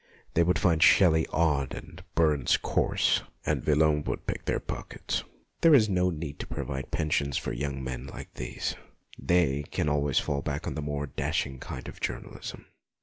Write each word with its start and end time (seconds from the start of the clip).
They 0.33 0.41
would 0.41 0.57
find 0.57 0.81
Shelley 0.81 1.27
odd 1.29 1.75
and 1.75 2.01
Burns 2.15 2.57
coarse, 2.57 3.21
and 3.45 3.63
Villon 3.63 4.03
would 4.05 4.25
pick 4.25 4.45
their 4.45 4.59
pockets. 4.59 5.23
There 5.61 5.75
is 5.75 5.89
no 5.89 6.09
need 6.09 6.39
to 6.39 6.47
provide 6.47 6.89
pensions 6.89 7.37
for 7.37 7.53
young 7.53 7.83
men 7.83 8.07
like 8.07 8.33
these; 8.33 8.75
they, 9.19 9.61
can 9.69 9.87
always 9.87 10.17
fall 10.17 10.41
back 10.41 10.65
on 10.65 10.73
the 10.73 10.81
more 10.81 11.05
dashing 11.05 11.59
kind 11.59 11.87
of 11.87 11.99
journalism. 12.01 12.65